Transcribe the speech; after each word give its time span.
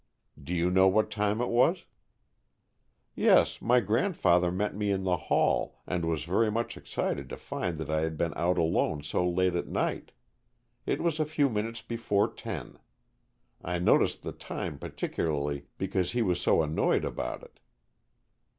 "Do 0.43 0.51
you 0.51 0.71
know 0.71 0.87
what 0.87 1.11
time 1.11 1.41
it 1.41 1.49
was?" 1.49 1.85
"Yes, 3.13 3.61
my 3.61 3.79
grandfather 3.79 4.51
met 4.51 4.75
me 4.75 4.89
in 4.89 5.03
the 5.03 5.15
hall 5.29 5.79
and 5.85 6.05
was 6.05 6.23
very 6.23 6.49
much 6.49 6.75
excited 6.75 7.29
to 7.29 7.37
find 7.37 7.77
that 7.77 7.91
I 7.91 7.99
had 8.01 8.17
been 8.17 8.33
out 8.35 8.57
alone 8.57 9.03
so 9.03 9.29
late 9.29 9.53
at 9.53 9.67
night. 9.67 10.11
It 10.87 11.03
was 11.03 11.19
a 11.19 11.23
few 11.23 11.49
minutes 11.49 11.83
before 11.83 12.33
ten. 12.33 12.79
I 13.63 13.77
noticed 13.77 14.23
the 14.23 14.31
time 14.31 14.79
particularly, 14.79 15.67
because 15.77 16.13
he 16.13 16.23
was 16.23 16.41
so 16.41 16.63
annoyed 16.63 17.05
about 17.05 17.43
it." 17.43 17.59